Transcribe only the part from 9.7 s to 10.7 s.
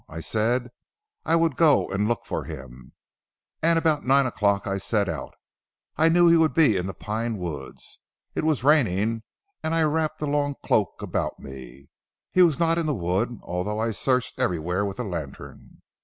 I wrapped a long